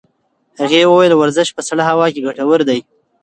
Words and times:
هغې 0.59 0.81
وویل 0.89 1.13
ورزش 1.15 1.47
په 1.55 1.61
سړه 1.67 1.83
هوا 1.89 2.07
کې 2.13 2.23
ګټور 2.27 2.59
دی. 2.69 2.79